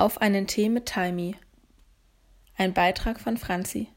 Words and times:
Auf 0.00 0.22
einen 0.22 0.46
Tee 0.46 0.70
mit 0.70 0.86
Taimi. 0.86 1.36
Ein 2.56 2.72
Beitrag 2.72 3.20
von 3.20 3.36
Franzi. 3.36 3.88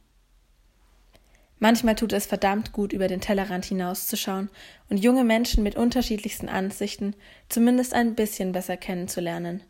Manchmal 1.59 1.95
tut 1.95 2.11
es 2.11 2.25
verdammt 2.25 2.73
gut, 2.73 2.91
über 2.91 3.07
den 3.07 3.21
Tellerrand 3.21 3.63
hinauszuschauen 3.63 4.49
und 4.89 4.97
junge 4.97 5.23
Menschen 5.23 5.63
mit 5.63 5.77
unterschiedlichsten 5.77 6.49
Ansichten 6.49 7.15
zumindest 7.47 7.93
ein 7.93 8.15
bisschen 8.15 8.51
besser 8.51 8.75
kennenzulernen. 8.75 9.63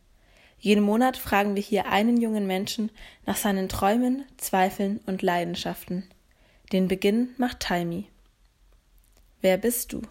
Jeden 0.58 0.84
Monat 0.84 1.18
fragen 1.18 1.54
wir 1.54 1.62
hier 1.62 1.86
einen 1.92 2.20
jungen 2.20 2.48
Menschen 2.48 2.90
nach 3.28 3.38
seinen 3.38 3.70
Träumen, 3.70 4.26
Zweifeln 4.38 5.02
und 5.06 5.22
Leidenschaften. 5.22 6.10
Den 6.72 6.88
Beginn 6.88 7.30
macht 7.38 7.60
Taimi. 7.60 8.08
Wer 9.42 9.60
bist 9.60 9.94
du? 9.94 10.02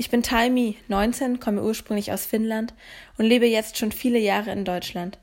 Ich 0.00 0.10
bin 0.10 0.22
Taimi, 0.22 0.76
19, 0.86 1.40
komme 1.40 1.60
ursprünglich 1.60 2.12
aus 2.12 2.24
Finnland 2.24 2.72
und 3.16 3.24
lebe 3.24 3.46
jetzt 3.46 3.78
schon 3.78 3.90
viele 3.90 4.20
Jahre 4.20 4.52
in 4.52 4.64
Deutschland. 4.64 5.18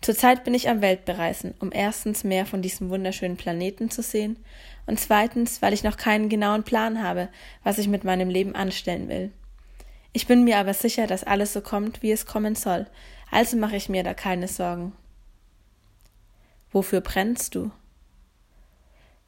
Zurzeit 0.00 0.44
bin 0.44 0.54
ich 0.54 0.70
am 0.70 0.80
Weltbereisen, 0.80 1.52
um 1.60 1.70
erstens 1.70 2.24
mehr 2.24 2.46
von 2.46 2.62
diesem 2.62 2.88
wunderschönen 2.88 3.36
Planeten 3.36 3.90
zu 3.90 4.00
sehen 4.00 4.38
und 4.86 4.98
zweitens, 4.98 5.60
weil 5.60 5.74
ich 5.74 5.84
noch 5.84 5.98
keinen 5.98 6.30
genauen 6.30 6.62
Plan 6.62 7.02
habe, 7.02 7.28
was 7.64 7.76
ich 7.76 7.86
mit 7.86 8.04
meinem 8.04 8.30
Leben 8.30 8.54
anstellen 8.54 9.10
will. 9.10 9.30
Ich 10.14 10.26
bin 10.26 10.42
mir 10.42 10.56
aber 10.56 10.72
sicher, 10.72 11.06
dass 11.06 11.24
alles 11.24 11.52
so 11.52 11.60
kommt, 11.60 12.00
wie 12.00 12.10
es 12.10 12.24
kommen 12.24 12.54
soll, 12.54 12.86
also 13.30 13.58
mache 13.58 13.76
ich 13.76 13.90
mir 13.90 14.04
da 14.04 14.14
keine 14.14 14.48
Sorgen. 14.48 14.94
Wofür 16.72 17.02
brennst 17.02 17.54
du? 17.54 17.70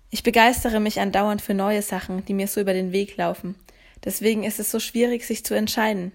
Ich 0.09 0.23
begeistere 0.23 0.81
mich 0.81 1.01
andauernd 1.01 1.43
für 1.43 1.53
neue 1.53 1.83
Sachen, 1.83 2.25
die 2.25 2.33
mir 2.33 2.49
so 2.49 2.63
über 2.63 2.73
den 2.73 2.93
Weg 2.93 3.19
laufen. 3.19 3.57
Deswegen 4.05 4.45
ist 4.45 4.61
es 4.61 4.71
so 4.71 4.81
schwierig, 4.81 5.25
sich 5.25 5.45
zu 5.45 5.55
entscheiden. 5.55 6.13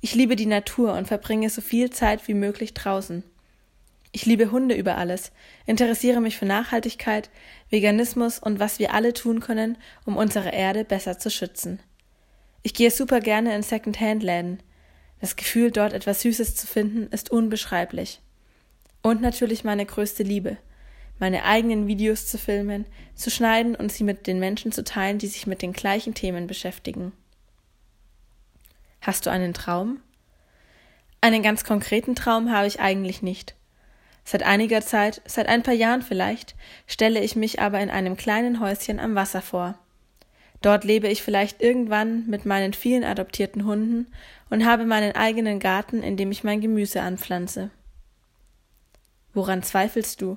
Ich 0.00 0.14
liebe 0.14 0.36
die 0.36 0.46
Natur 0.46 0.94
und 0.94 1.06
verbringe 1.06 1.48
so 1.50 1.60
viel 1.60 1.90
Zeit 1.90 2.26
wie 2.26 2.34
möglich 2.34 2.74
draußen. 2.74 3.22
Ich 4.10 4.26
liebe 4.26 4.50
Hunde 4.50 4.74
über 4.74 4.98
alles, 4.98 5.32
interessiere 5.64 6.20
mich 6.20 6.36
für 6.36 6.44
Nachhaltigkeit, 6.44 7.30
Veganismus 7.70 8.38
und 8.38 8.58
was 8.58 8.78
wir 8.78 8.92
alle 8.92 9.14
tun 9.14 9.40
können, 9.40 9.78
um 10.04 10.16
unsere 10.16 10.50
Erde 10.50 10.84
besser 10.84 11.18
zu 11.18 11.30
schützen. 11.30 11.80
Ich 12.62 12.74
gehe 12.74 12.90
super 12.90 13.20
gerne 13.20 13.54
in 13.54 13.62
Second-Hand-Läden. 13.62 14.60
Das 15.20 15.36
Gefühl, 15.36 15.70
dort 15.70 15.94
etwas 15.94 16.22
Süßes 16.22 16.56
zu 16.56 16.66
finden, 16.66 17.06
ist 17.12 17.30
unbeschreiblich. 17.30 18.20
Und 19.02 19.22
natürlich 19.22 19.64
meine 19.64 19.86
größte 19.86 20.22
Liebe, 20.22 20.58
meine 21.22 21.44
eigenen 21.44 21.86
Videos 21.86 22.26
zu 22.26 22.36
filmen, 22.36 22.84
zu 23.14 23.30
schneiden 23.30 23.76
und 23.76 23.92
sie 23.92 24.02
mit 24.02 24.26
den 24.26 24.40
Menschen 24.40 24.72
zu 24.72 24.82
teilen, 24.82 25.18
die 25.18 25.28
sich 25.28 25.46
mit 25.46 25.62
den 25.62 25.72
gleichen 25.72 26.14
Themen 26.14 26.48
beschäftigen. 26.48 27.12
Hast 29.00 29.24
du 29.24 29.30
einen 29.30 29.54
Traum? 29.54 30.00
Einen 31.20 31.44
ganz 31.44 31.62
konkreten 31.62 32.16
Traum 32.16 32.50
habe 32.50 32.66
ich 32.66 32.80
eigentlich 32.80 33.22
nicht. 33.22 33.54
Seit 34.24 34.42
einiger 34.42 34.80
Zeit, 34.80 35.22
seit 35.24 35.46
ein 35.46 35.62
paar 35.62 35.74
Jahren 35.74 36.02
vielleicht, 36.02 36.56
stelle 36.88 37.20
ich 37.20 37.36
mich 37.36 37.60
aber 37.60 37.78
in 37.78 37.90
einem 37.90 38.16
kleinen 38.16 38.58
Häuschen 38.58 38.98
am 38.98 39.14
Wasser 39.14 39.42
vor. 39.42 39.78
Dort 40.60 40.82
lebe 40.82 41.06
ich 41.06 41.22
vielleicht 41.22 41.62
irgendwann 41.62 42.26
mit 42.26 42.46
meinen 42.46 42.72
vielen 42.72 43.04
adoptierten 43.04 43.64
Hunden 43.64 44.08
und 44.50 44.66
habe 44.66 44.86
meinen 44.86 45.14
eigenen 45.14 45.60
Garten, 45.60 46.02
in 46.02 46.16
dem 46.16 46.32
ich 46.32 46.42
mein 46.42 46.60
Gemüse 46.60 47.00
anpflanze. 47.00 47.70
Woran 49.32 49.62
zweifelst 49.62 50.20
du? 50.20 50.36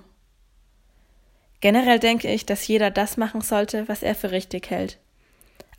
Generell 1.66 1.97
denke 1.97 2.31
ich, 2.31 2.45
dass 2.45 2.67
jeder 2.67 2.91
das 2.91 3.17
machen 3.17 3.41
sollte, 3.41 3.88
was 3.88 4.03
er 4.03 4.13
für 4.13 4.30
richtig 4.30 4.69
hält. 4.69 4.99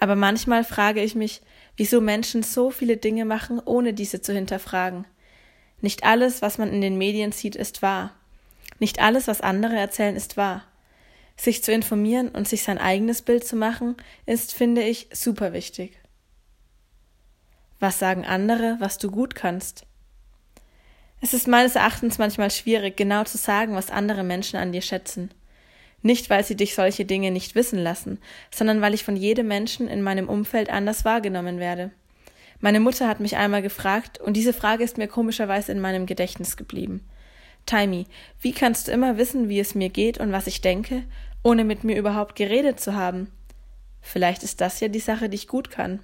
Aber 0.00 0.16
manchmal 0.16 0.64
frage 0.64 1.00
ich 1.00 1.14
mich, 1.14 1.42
wieso 1.76 2.00
Menschen 2.00 2.42
so 2.42 2.72
viele 2.72 2.96
Dinge 2.96 3.24
machen, 3.24 3.62
ohne 3.64 3.94
diese 3.94 4.20
zu 4.20 4.32
hinterfragen. 4.32 5.04
Nicht 5.80 6.02
alles, 6.02 6.42
was 6.42 6.58
man 6.58 6.72
in 6.72 6.80
den 6.80 6.98
Medien 6.98 7.30
sieht, 7.30 7.54
ist 7.54 7.82
wahr. 7.82 8.16
Nicht 8.80 8.98
alles, 8.98 9.28
was 9.28 9.42
andere 9.42 9.76
erzählen, 9.76 10.16
ist 10.16 10.36
wahr. 10.36 10.64
Sich 11.36 11.62
zu 11.62 11.70
informieren 11.70 12.30
und 12.30 12.48
sich 12.48 12.64
sein 12.64 12.78
eigenes 12.78 13.22
Bild 13.22 13.46
zu 13.46 13.54
machen, 13.54 13.94
ist, 14.26 14.54
finde 14.54 14.82
ich, 14.82 15.06
super 15.12 15.52
wichtig. 15.52 16.00
Was 17.78 18.00
sagen 18.00 18.26
andere, 18.26 18.74
was 18.80 18.98
du 18.98 19.08
gut 19.08 19.36
kannst? 19.36 19.86
Es 21.20 21.32
ist 21.32 21.46
meines 21.46 21.76
Erachtens 21.76 22.18
manchmal 22.18 22.50
schwierig, 22.50 22.96
genau 22.96 23.22
zu 23.22 23.38
sagen, 23.38 23.76
was 23.76 23.92
andere 23.92 24.24
Menschen 24.24 24.56
an 24.56 24.72
dir 24.72 24.82
schätzen. 24.82 25.30
Nicht, 26.06 26.30
weil 26.30 26.44
sie 26.44 26.54
dich 26.54 26.76
solche 26.76 27.04
Dinge 27.04 27.32
nicht 27.32 27.56
wissen 27.56 27.80
lassen, 27.80 28.20
sondern 28.54 28.80
weil 28.80 28.94
ich 28.94 29.02
von 29.02 29.16
jedem 29.16 29.48
Menschen 29.48 29.88
in 29.88 30.02
meinem 30.02 30.28
Umfeld 30.28 30.70
anders 30.70 31.04
wahrgenommen 31.04 31.58
werde. 31.58 31.90
Meine 32.60 32.78
Mutter 32.78 33.08
hat 33.08 33.18
mich 33.18 33.36
einmal 33.36 33.60
gefragt, 33.60 34.20
und 34.20 34.34
diese 34.34 34.52
Frage 34.52 34.84
ist 34.84 34.98
mir 34.98 35.08
komischerweise 35.08 35.72
in 35.72 35.80
meinem 35.80 36.06
Gedächtnis 36.06 36.56
geblieben. 36.56 37.04
Taimi, 37.66 38.06
wie 38.40 38.52
kannst 38.52 38.86
du 38.86 38.92
immer 38.92 39.18
wissen, 39.18 39.48
wie 39.48 39.58
es 39.58 39.74
mir 39.74 39.88
geht 39.88 40.18
und 40.18 40.30
was 40.30 40.46
ich 40.46 40.60
denke, 40.60 41.02
ohne 41.42 41.64
mit 41.64 41.82
mir 41.82 41.96
überhaupt 41.96 42.36
geredet 42.36 42.78
zu 42.78 42.94
haben? 42.94 43.32
Vielleicht 44.00 44.44
ist 44.44 44.60
das 44.60 44.78
ja 44.78 44.86
die 44.86 45.00
Sache, 45.00 45.28
die 45.28 45.34
ich 45.34 45.48
gut 45.48 45.72
kann. 45.72 45.98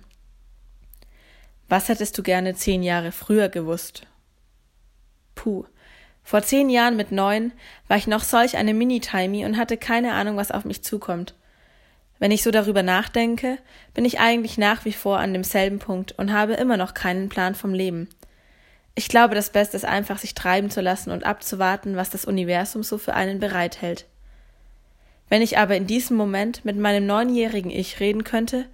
Was 1.69 1.89
hättest 1.89 2.19
du 2.19 2.25
gerne 2.25 2.57
zehn 2.57 2.83
Jahre 2.83 3.13
früher 3.13 3.49
gewusst? 3.49 4.09
Puh. 5.37 5.65
Vor 6.23 6.43
zehn 6.43 6.71
Jahren 6.71 6.97
mit 6.97 7.13
neun 7.13 7.53
war 7.89 7.97
ich 7.97 8.07
noch 8.07 8.23
solch 8.23 8.57
eine 8.57 8.75
Mini-Timey 8.75 9.45
und 9.45 9.57
hatte 9.57 9.77
keine 9.77 10.13
Ahnung, 10.13 10.37
was 10.37 10.51
auf 10.51 10.65
mich 10.65 10.83
zukommt. 10.83 11.35
Wenn 12.19 12.31
ich 12.31 12.43
so 12.43 12.51
darüber 12.53 12.85
nachdenke, 12.85 13.59
bin 13.95 14.05
ich 14.05 14.21
eigentlich 14.21 14.57
nach 14.57 14.85
wie 14.85 14.93
vor 14.93 15.19
an 15.19 15.33
demselben 15.33 15.81
Punkt 15.81 16.13
und 16.13 16.33
habe 16.33 16.55
immer 16.55 16.77
noch 16.77 16.95
keinen 16.95 17.29
Plan 17.29 17.55
vom 17.55 17.75
Leben. 17.75 18.09
Ich 18.95 19.09
glaube, 19.09 19.35
das 19.35 19.51
Beste 19.51 19.77
ist 19.77 19.85
einfach, 19.85 20.19
sich 20.19 20.35
treiben 20.35 20.71
zu 20.71 20.81
lassen 20.81 21.11
und 21.11 21.25
abzuwarten, 21.25 21.97
was 21.97 22.11
das 22.11 22.25
Universum 22.25 22.83
so 22.83 22.99
für 22.99 23.15
einen 23.15 23.41
bereithält. 23.41 24.07
Wenn 25.29 25.43
ich 25.43 25.57
aber 25.59 25.77
in 25.77 25.87
diesem 25.87 26.17
Moment 26.17 26.65
mit 26.65 26.77
meinem 26.77 27.07
neunjährigen 27.07 27.71
Ich 27.71 28.01
reden 28.01 28.23
könnte, 28.23 28.67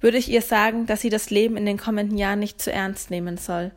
würde 0.00 0.18
ich 0.18 0.28
ihr 0.28 0.42
sagen, 0.42 0.86
dass 0.86 1.00
sie 1.00 1.10
das 1.10 1.30
Leben 1.30 1.56
in 1.56 1.66
den 1.66 1.78
kommenden 1.78 2.18
Jahren 2.18 2.40
nicht 2.40 2.60
zu 2.60 2.72
ernst 2.72 3.10
nehmen 3.10 3.36
soll. 3.36 3.70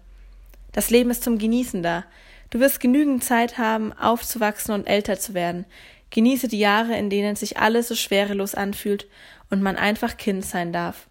Das 0.71 0.89
Leben 0.89 1.11
ist 1.11 1.23
zum 1.23 1.37
Genießen 1.37 1.83
da. 1.83 2.05
Du 2.53 2.59
wirst 2.59 2.79
genügend 2.79 3.23
Zeit 3.23 3.57
haben, 3.57 3.93
aufzuwachsen 3.93 4.75
und 4.75 4.85
älter 4.85 5.17
zu 5.17 5.33
werden. 5.33 5.65
Genieße 6.11 6.47
die 6.47 6.59
Jahre, 6.59 6.95
in 6.95 7.09
denen 7.09 7.35
sich 7.35 7.57
alles 7.57 7.87
so 7.87 7.95
schwerelos 7.95 8.53
anfühlt 8.53 9.07
und 9.49 9.63
man 9.63 9.75
einfach 9.75 10.17
Kind 10.17 10.45
sein 10.45 10.71
darf. 10.71 11.07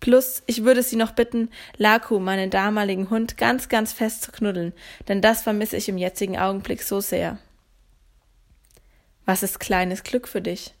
Plus, 0.00 0.42
ich 0.46 0.64
würde 0.64 0.82
sie 0.82 0.96
noch 0.96 1.12
bitten, 1.12 1.50
Laku, 1.76 2.18
meinen 2.18 2.50
damaligen 2.50 3.10
Hund, 3.10 3.38
ganz, 3.38 3.68
ganz 3.68 3.92
fest 3.92 4.24
zu 4.24 4.32
knuddeln, 4.32 4.72
denn 5.06 5.20
das 5.20 5.42
vermisse 5.42 5.76
ich 5.76 5.88
im 5.88 5.98
jetzigen 5.98 6.36
Augenblick 6.36 6.82
so 6.82 7.00
sehr. 7.00 7.38
Was 9.24 9.44
ist 9.44 9.60
kleines 9.60 10.02
Glück 10.02 10.26
für 10.26 10.42
dich? 10.42 10.74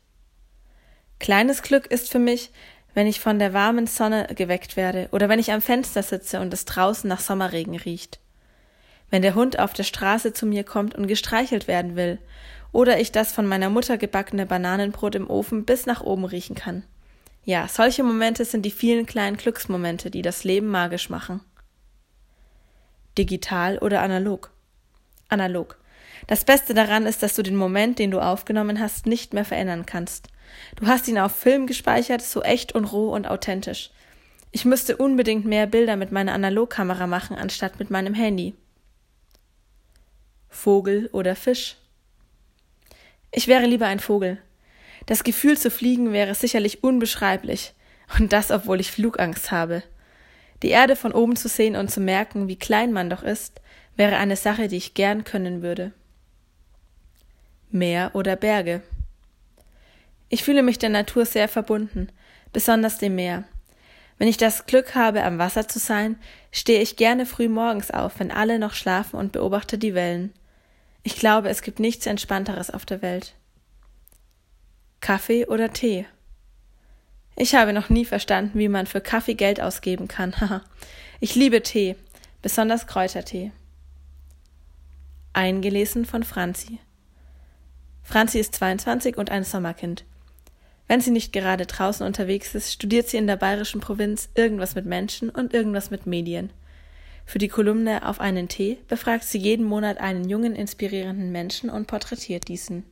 Kleines 1.20 1.62
Glück 1.62 1.86
ist 1.86 2.10
für 2.10 2.18
mich, 2.18 2.50
wenn 2.92 3.06
ich 3.06 3.20
von 3.20 3.38
der 3.38 3.52
warmen 3.52 3.86
Sonne 3.86 4.26
geweckt 4.34 4.76
werde 4.76 5.08
oder 5.12 5.28
wenn 5.28 5.38
ich 5.38 5.52
am 5.52 5.62
Fenster 5.62 6.02
sitze 6.02 6.40
und 6.40 6.52
es 6.52 6.64
draußen 6.64 7.06
nach 7.06 7.20
Sommerregen 7.20 7.76
riecht. 7.76 8.18
Wenn 9.12 9.20
der 9.20 9.34
Hund 9.34 9.58
auf 9.58 9.74
der 9.74 9.82
Straße 9.82 10.32
zu 10.32 10.46
mir 10.46 10.64
kommt 10.64 10.94
und 10.94 11.06
gestreichelt 11.06 11.68
werden 11.68 11.96
will 11.96 12.18
oder 12.72 12.98
ich 12.98 13.12
das 13.12 13.30
von 13.30 13.46
meiner 13.46 13.68
Mutter 13.68 13.98
gebackene 13.98 14.46
Bananenbrot 14.46 15.14
im 15.16 15.28
Ofen 15.28 15.66
bis 15.66 15.84
nach 15.84 16.00
oben 16.00 16.24
riechen 16.24 16.56
kann. 16.56 16.82
Ja, 17.44 17.68
solche 17.68 18.04
Momente 18.04 18.46
sind 18.46 18.62
die 18.62 18.70
vielen 18.70 19.04
kleinen 19.04 19.36
Glücksmomente, 19.36 20.10
die 20.10 20.22
das 20.22 20.44
Leben 20.44 20.68
magisch 20.68 21.10
machen. 21.10 21.42
Digital 23.18 23.76
oder 23.76 24.00
analog? 24.00 24.50
Analog. 25.28 25.76
Das 26.26 26.46
Beste 26.46 26.72
daran 26.72 27.04
ist, 27.04 27.22
dass 27.22 27.34
du 27.34 27.42
den 27.42 27.56
Moment, 27.56 27.98
den 27.98 28.12
du 28.12 28.18
aufgenommen 28.18 28.80
hast, 28.80 29.04
nicht 29.04 29.34
mehr 29.34 29.44
verändern 29.44 29.84
kannst. 29.84 30.28
Du 30.76 30.86
hast 30.86 31.06
ihn 31.06 31.18
auf 31.18 31.36
Film 31.36 31.66
gespeichert, 31.66 32.22
so 32.22 32.40
echt 32.40 32.74
und 32.74 32.86
roh 32.86 33.12
und 33.12 33.28
authentisch. 33.28 33.90
Ich 34.52 34.64
müsste 34.64 34.96
unbedingt 34.96 35.44
mehr 35.44 35.66
Bilder 35.66 35.96
mit 35.96 36.12
meiner 36.12 36.32
Analogkamera 36.32 37.06
machen, 37.06 37.36
anstatt 37.36 37.78
mit 37.78 37.90
meinem 37.90 38.14
Handy. 38.14 38.54
Vogel 40.52 41.08
oder 41.12 41.34
Fisch? 41.34 41.76
Ich 43.32 43.48
wäre 43.48 43.66
lieber 43.66 43.86
ein 43.86 44.00
Vogel. 44.00 44.38
Das 45.06 45.24
Gefühl 45.24 45.58
zu 45.58 45.70
fliegen 45.70 46.12
wäre 46.12 46.34
sicherlich 46.34 46.84
unbeschreiblich, 46.84 47.72
und 48.18 48.32
das, 48.32 48.50
obwohl 48.50 48.78
ich 48.80 48.92
Flugangst 48.92 49.50
habe. 49.50 49.82
Die 50.62 50.68
Erde 50.68 50.94
von 50.94 51.12
oben 51.12 51.34
zu 51.34 51.48
sehen 51.48 51.74
und 51.74 51.90
zu 51.90 52.00
merken, 52.00 52.46
wie 52.46 52.58
klein 52.58 52.92
man 52.92 53.10
doch 53.10 53.22
ist, 53.22 53.60
wäre 53.96 54.16
eine 54.16 54.36
Sache, 54.36 54.68
die 54.68 54.76
ich 54.76 54.94
gern 54.94 55.24
können 55.24 55.62
würde. 55.62 55.92
Meer 57.70 58.10
oder 58.14 58.36
Berge. 58.36 58.82
Ich 60.28 60.44
fühle 60.44 60.62
mich 60.62 60.78
der 60.78 60.90
Natur 60.90 61.26
sehr 61.26 61.48
verbunden, 61.48 62.08
besonders 62.52 62.98
dem 62.98 63.16
Meer. 63.16 63.44
Wenn 64.18 64.28
ich 64.28 64.36
das 64.36 64.66
Glück 64.66 64.94
habe, 64.94 65.24
am 65.24 65.38
Wasser 65.38 65.66
zu 65.66 65.78
sein, 65.78 66.16
stehe 66.52 66.80
ich 66.80 66.96
gerne 66.96 67.26
früh 67.26 67.48
morgens 67.48 67.90
auf, 67.90 68.20
wenn 68.20 68.30
alle 68.30 68.58
noch 68.58 68.74
schlafen 68.74 69.16
und 69.16 69.32
beobachte 69.32 69.78
die 69.78 69.94
Wellen. 69.94 70.32
Ich 71.02 71.16
glaube, 71.16 71.48
es 71.48 71.62
gibt 71.62 71.80
nichts 71.80 72.06
Entspannteres 72.06 72.70
auf 72.70 72.86
der 72.86 73.02
Welt. 73.02 73.34
Kaffee 75.00 75.46
oder 75.46 75.72
Tee? 75.72 76.06
Ich 77.34 77.54
habe 77.54 77.72
noch 77.72 77.88
nie 77.88 78.04
verstanden, 78.04 78.58
wie 78.58 78.68
man 78.68 78.86
für 78.86 79.00
Kaffee 79.00 79.34
Geld 79.34 79.60
ausgeben 79.60 80.06
kann. 80.06 80.34
ich 81.20 81.34
liebe 81.34 81.62
Tee, 81.62 81.96
besonders 82.40 82.86
Kräutertee. 82.86 83.50
Eingelesen 85.32 86.04
von 86.04 86.22
Franzi. 86.22 86.78
Franzi 88.04 88.38
ist 88.38 88.54
22 88.56 89.16
und 89.16 89.30
ein 89.30 89.44
Sommerkind. 89.44 90.04
Wenn 90.88 91.00
sie 91.00 91.10
nicht 91.10 91.32
gerade 91.32 91.66
draußen 91.66 92.06
unterwegs 92.06 92.54
ist, 92.54 92.72
studiert 92.72 93.08
sie 93.08 93.16
in 93.16 93.26
der 93.26 93.36
bayerischen 93.36 93.80
Provinz 93.80 94.28
irgendwas 94.34 94.74
mit 94.74 94.84
Menschen 94.84 95.30
und 95.30 95.54
irgendwas 95.54 95.90
mit 95.90 96.06
Medien. 96.06 96.50
Für 97.24 97.38
die 97.38 97.48
Kolumne 97.48 98.06
Auf 98.06 98.20
einen 98.20 98.48
Tee 98.48 98.78
befragt 98.88 99.24
sie 99.24 99.38
jeden 99.38 99.64
Monat 99.64 99.98
einen 99.98 100.28
jungen, 100.28 100.54
inspirierenden 100.54 101.32
Menschen 101.32 101.70
und 101.70 101.86
porträtiert 101.86 102.48
diesen. 102.48 102.84